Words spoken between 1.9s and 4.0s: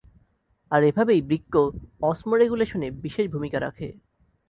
অসমোরেগুলেশনে বিশেষ ভূমিকা রাখে।